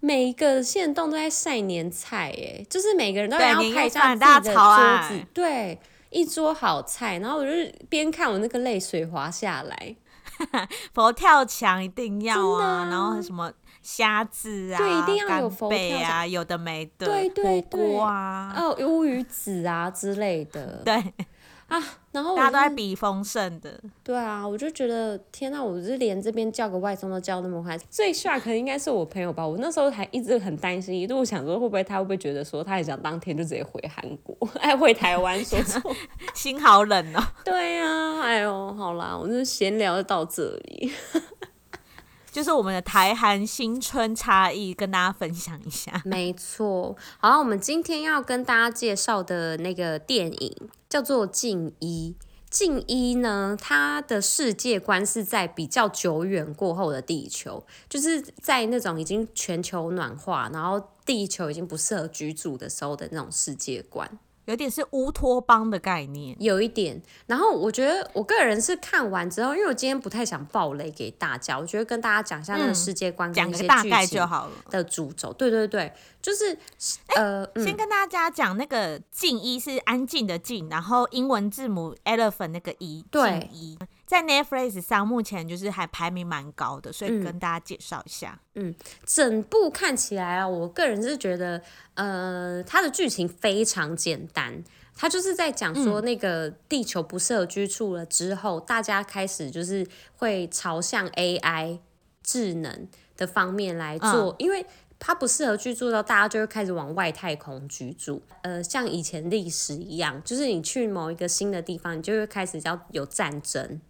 [0.04, 5.78] 每一个限动都在晒年菜，哎，就是每个人都要拍一下自己的桌子，对，
[6.10, 7.52] 一桌好菜，然后我就
[7.88, 9.96] 边看我那个泪水滑下来，
[10.92, 12.88] 佛跳墙一定要啊，啊。
[12.90, 16.10] 然后什么虾子啊，对，一定要有佛跳墙。
[16.10, 21.00] 啊，有的没的，对对对，啊，哦，乌鱼子啊之类的，对。
[21.72, 21.82] 啊，
[22.12, 29.46] 然后大家都在比丰盛的，对啊，我就觉得天啊，我是连这边叫个外送都叫那么快，最 shock 可能应该是我朋友吧。
[29.46, 35.96] 我那时候还一直很担心，一度想说会不会他会不会觉得说他也想当天就直接回韩国，哎，回台湾说错，
[36.34, 37.22] 心好冷哦。
[37.42, 40.92] 对啊，哎呦，好啦，我就闲聊到这里，
[42.32, 46.00] 就是我们的台韩新春差异，跟大家分享一下。
[46.04, 50.70] 没错，好，我们今天要跟大家介绍的那个电影。
[50.92, 52.14] 叫做静一，
[52.50, 64.18] 静一呢，它的世界观是在比较久远过后的地球，就是在那种已经全球暖化，然后地球已经不适合居住的时候的那种世界观。
[64.52, 67.00] 有点是乌托邦的概念，有一点。
[67.26, 75.32] 然后我觉得我个人是看完之后，因为我今天不太想爆雷给大家，我觉得跟大家讲一下那个世界观，讲、嗯、个大概就好了的主轴。
[75.32, 76.54] 对对对，就是
[77.16, 83.78] 呃、欸，先跟大家讲那个静一是安静的静，然后英文字母 elephant 那个一，静一。
[84.12, 88.38] 在 Netflix 上目前就是还排名蛮高的，所以跟大家介绍一下。
[88.56, 88.74] 嗯，
[89.06, 91.62] 整部看起来啊，我个人是觉得，
[91.94, 94.62] 呃，它的剧情非常简单，
[94.94, 99.86] 它就是在讲说那个地球不适合居住了之后，嗯、大家开始就是
[100.18, 101.78] 会朝向 AI
[102.22, 104.66] 智能的方面来做，嗯、因为。
[105.04, 108.22] 它不适合居住到，大家就会开始往外太空居住。
[108.42, 113.80] 呃，像以前历史一样，就是你去某一个新的地方，你就会开始要有战争，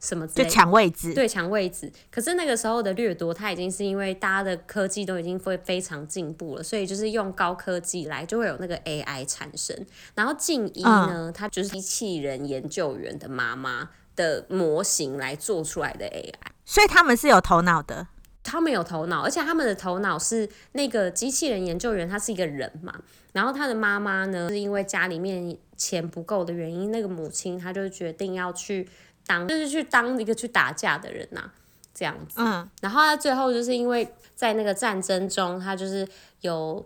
[0.00, 1.92] 什么就抢位置，对，抢位置。
[2.10, 9.76] 可是那个时候的掠夺，它已经是因为大家的科技都已经会非常进步了，所以就是用高科技来，就会有那个 AI 产生。
[10.14, 16.32] 然后静一呢，它就是机器人研究员的妈妈的模型来做出来的 AI，
[16.64, 18.08] 所以他们是有头脑的。
[18.42, 22.94] 他们有头脑，而且他们的头脑是那个机器人研究员，他是一个人嘛。
[23.32, 28.88] 然后他的妈妈呢，是因为家里面钱不够的原因，那个母亲她就决定要去
[29.38, 31.54] 当，就是去当一个去打架的人呐、啊，
[31.94, 32.34] 这样子。
[32.38, 32.68] 嗯。
[32.80, 36.06] 然后他最后就是因为在那个战争中，他就是
[36.40, 36.84] 有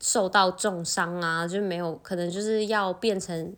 [0.00, 3.54] 受到重伤啊，就没有可能就是要变成。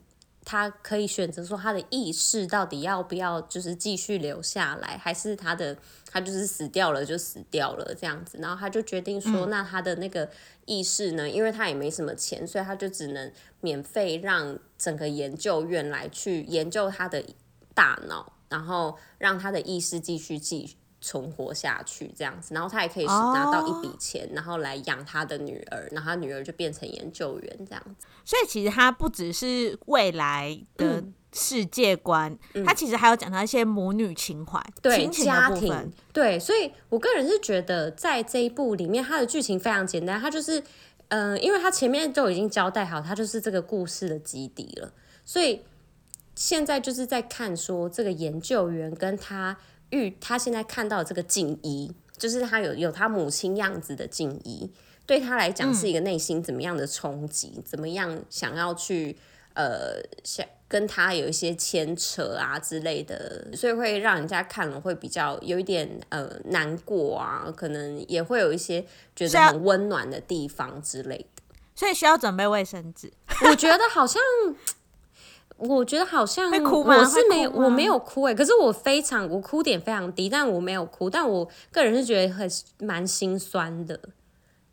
[0.46, 5.74] 他可以选择说他的意识到底要不要就是继续留下来，还是他的
[6.12, 10.28] 他就是死掉了就死掉了这样子，然后他就决定说，那他的那个
[10.66, 17.24] 意识呢，因为他也没什么钱，所以他就只能免费让整个研究院来去研究他的
[17.74, 20.76] 大脑，然后让他的意识继续继续。
[21.06, 24.38] 存活下去这样子，然后他也可以是拿到一笔钱，oh.
[24.38, 28.06] 然后来养他的女儿，然后他女儿就变成研究员这样子。
[28.24, 32.34] 所以其实他不只是未来的世界观，
[32.64, 35.92] 他、嗯、其实还有讲到一些母女情怀、对亲情家庭。
[36.10, 40.58] 对，所以我个人是觉得在这一部里面，它的剧情非常简单，它就是
[41.08, 44.90] 嗯、呃，因为他前面就已经交代好，它就是这个故事的基底了，
[45.26, 45.60] 所以
[46.34, 49.56] 现在就是在看说这个研究员跟他。
[49.90, 54.68] 遇他现在看到这个静怡，就是他有有他母亲样子的静怡，
[55.06, 57.52] 对他来讲是一个内心怎么样的冲击？
[57.58, 59.16] 嗯、怎么样想要去
[59.52, 71.42] 呃想跟他有一些牵扯啊之类的，所以会让人家看了会比较有一点呃难过啊，可能也会有一些觉得很温暖的地方之类的，
[71.76, 73.12] 所以需要准备卫生纸。
[73.48, 74.20] 我觉得好像。
[75.68, 83.98] 我觉得好像我是没我没有哭哎，可是我非常我哭点非常低，但我没有哭，但我个人是觉得很蛮心酸的，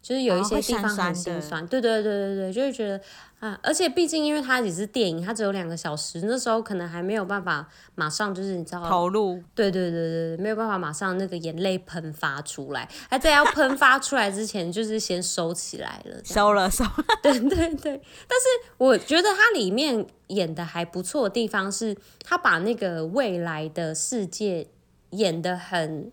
[0.01, 3.01] 就是有一些地方很心酸，对对对对对，就是觉得。
[3.41, 17.99] 啊，而且毕竟因为它也是电影，它只有两个小时，那时候可能还没有办法马上就是你知道投入，对对对对，没有办法马上那个眼泪喷发出来，还在要喷发出来之前，就是先收起来了，收了收了，对对对。
[18.27, 18.45] 但是
[18.77, 24.67] 我觉得它里面演的还不错的地方是，他把那个未来的世界
[25.09, 26.11] 演的很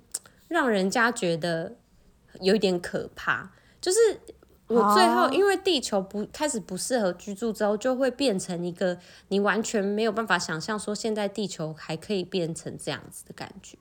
[0.48, 1.76] 让人家觉得
[2.40, 3.50] 有一点可怕，
[3.82, 3.98] 就是。
[4.68, 13.76] 我最后，因为地球不开始不适合居住之后，就会变成一个你完全没有办法想象说现在地球还可以变成这样子的感觉。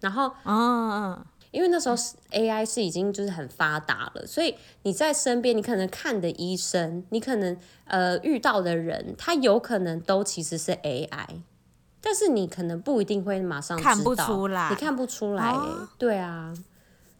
[0.00, 1.94] 然后，嗯，因为那时候
[2.32, 11.42] AI 是已经就是很发达了，所以你在身边，你可能看的医生，你可能呃遇到的人，他有可能都其实是 AI，
[12.00, 16.52] 但是你可能不一定会马上看不出来，你看不出来，欸，对啊。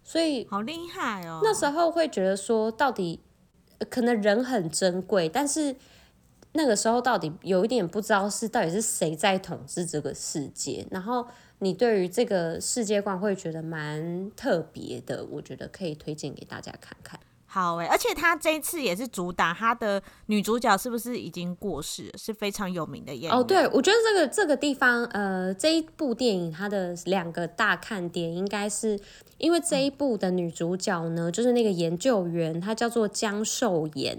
[0.02, 1.40] 所以好厉害哦！
[1.42, 3.20] 那时候会觉得说，到底
[3.88, 5.76] 可能人很珍贵，但是
[6.52, 10.86] 那个时候到底有一点不知道是到底是谁在统治这个世界。
[10.90, 11.26] 然后
[11.60, 17.18] 你对于这个世界观会觉得蛮特别的，我觉得可以推荐给大家看看。
[17.54, 22.12] 好诶，而且他这一次也是主打他的女主角是不是已经过世了？
[22.16, 23.38] 是非常有名的演员。
[23.38, 28.98] 哦，对，我觉得这个这个地方，呃，这一部电影它的两个大看点应该是
[29.36, 34.18] 因为这一部的女主角呢，嗯、就是那个研究员，她叫做江寿妍，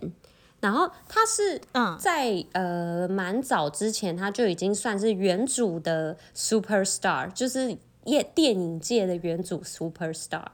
[0.59, 1.59] 然后她是
[1.97, 10.45] 在、嗯、呃蛮早之前，她就已经算是原主的 super star，就是业电影界的原主 super star。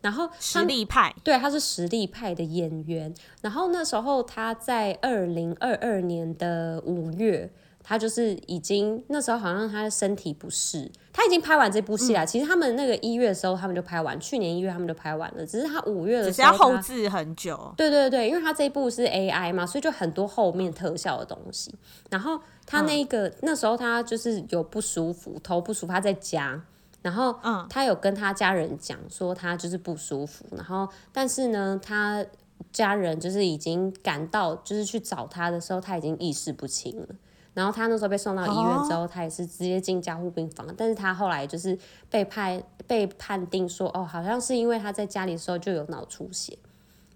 [0.00, 3.12] 然后实力派，对，他是实力派的演员。
[3.42, 7.50] 然后那时候他在二零二二年的五月，
[7.82, 12.24] 他就是已经那时候好像他的身体不适，他已经拍完这部戏了。
[12.24, 15.44] 嗯、其实他们那个一月的时候他们就拍完，去年一月他们就拍完了。
[15.44, 17.74] 只是他五月的时候，只是要后置很久。
[17.76, 21.74] 对对对，因为他这一部是 AI 嘛，所以就很多后面特效的东西。
[22.08, 26.62] 然后他那个、嗯、那时候他就是有不舒服，头不舒服，他在家。
[27.06, 27.32] 然后，
[27.70, 32.26] 他有跟他家人讲说他就是不舒服，然后但是呢，他
[32.72, 37.06] 家人就是已经赶到，就是去找他的时候，他已经意识不清了。
[37.54, 41.78] 然后他那时候被送到医院之后，他也是直接进加护病房，但是他后来就是
[42.10, 46.58] 被判被判定说，哦，好像是因为他在家里的时候就有脑出血，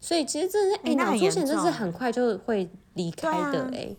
[0.00, 3.96] 所以其实真是，哎，脑出血真是很快就会离开的，哎。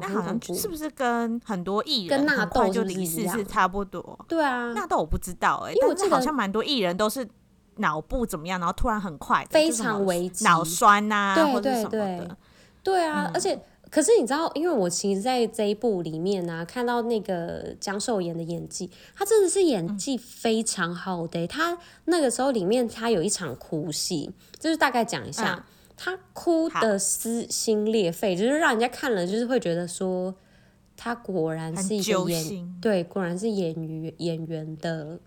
[0.00, 4.18] 那好像是不是跟很多艺人很快就离世是差不多？
[4.28, 7.26] 对啊，纳豆我不知道哎，因为我记得好像蛮多艺人都是
[7.76, 12.28] 脑部怎么样，然后突然很快非常危急，脑酸呐，对对对，
[12.82, 21.46] 对啊，而且可是你知道，因为我其实在这一部里面呢，看到那个姜秀妍的演技，她真的是演技非常好的。
[21.46, 21.76] 他
[22.06, 25.64] 那个时候里面她有一场哭戏，就是大概讲一下。
[25.96, 30.34] 他哭的撕心裂肺，就是让人家看了，就是会觉得说，
[30.96, 35.20] 他果然是一个演，对，果然是演员演员的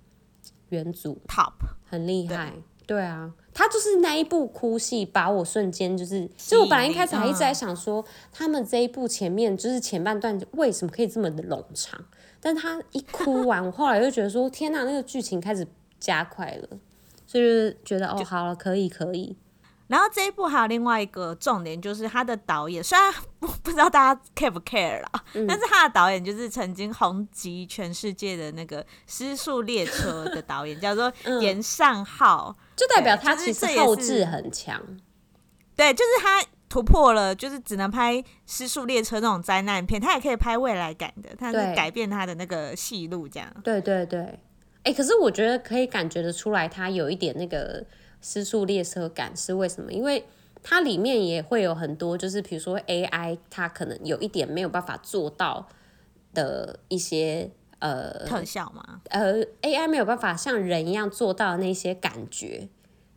[0.70, 1.53] 元祖，top，
[1.89, 2.53] 很厉害，
[2.86, 12.03] 对，对啊，他就是那一部哭戏，把我瞬间就是，就我本来一开始还一直在想说，他们这一部前面就是前半段为什么可以这么的冗长，
[12.41, 15.66] 但他一哭完，我后来又觉得说，天哪，那个剧情开始
[15.99, 16.68] 加快了，
[17.26, 19.36] 所以就是觉得哦，好了，可以可以。
[19.88, 34.81] 然后这一部还有另外一个重点，就是他的导演，虽然不不知道大家 care 不 care 啦，嗯、但是他的导演就是曾经红极全世界的那个《失速列车》的导演， 叫做严尚浩，就代表他其实后置很强。
[35.75, 38.15] 对，就是他突破了，就是只能拍
[38.47, 43.53] 《失速列车》那种灾难片，他也可以拍未来感的，他是改变他的那个戏路这样。
[43.63, 44.39] 对对对，
[44.86, 47.83] 哎、欸，可是我觉得可以感觉得出来，它有一点那个。
[48.21, 49.93] 失速列车感是为什么？
[49.93, 50.25] 因为
[50.63, 55.67] 它里面也会有很多，就是比如说 AI，它可能有一点没有办法做到
[56.33, 58.99] 的一些呃特效嘛。
[59.09, 62.67] 呃，AI 没有办法像人一样做到的那些感觉，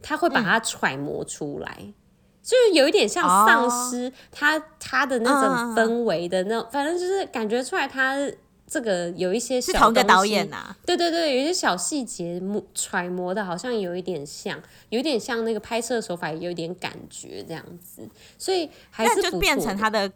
[0.03, 1.95] 它会把它揣摩出来，嗯、
[2.43, 8.15] 就是有一点像丧尸，它它的那种氛围的那种，反正就是感觉出来它。
[8.71, 12.41] 这个有一些小是同个导演呐、啊，对对对，有一些小细节
[12.75, 18.07] 揣摩的，好像有一点像，有一点像那个拍摄手法，有一点感觉这样子，
[18.37, 20.13] 所以还是那就变成他的，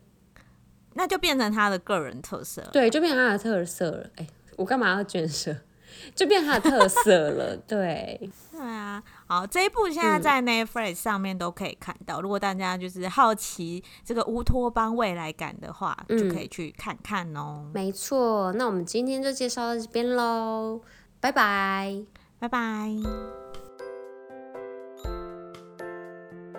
[0.95, 4.11] 那就变成他的个人特色，对，就变成他的特色了。
[4.17, 4.27] 哎，
[4.57, 5.57] 我干嘛要卷舌？
[6.15, 8.19] 就变他的特色了，对。
[8.51, 9.03] 对啊，
[9.33, 12.21] 好，这一部现在在 Netflix 上面都可以看到。
[12.21, 17.71] 嗯、如果大家就是好奇这个乌托邦未来感的话，嗯、就可以去看看哦。
[17.73, 20.83] 没错，那我们今天就介绍到这边喽，
[21.19, 22.05] 拜拜，
[22.39, 22.91] 拜拜。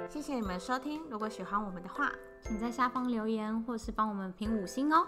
[0.09, 2.11] 谢谢你们收听，如果喜欢我们的话，
[2.41, 5.05] 请在下方留言或是帮我们评五星哦。